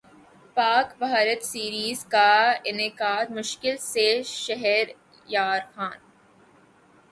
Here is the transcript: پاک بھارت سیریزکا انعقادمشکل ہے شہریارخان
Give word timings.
پاک 0.55 0.87
بھارت 0.99 1.41
سیریزکا 1.43 2.31
انعقادمشکل 2.65 3.75
ہے 3.95 4.09
شہریارخان 4.27 5.97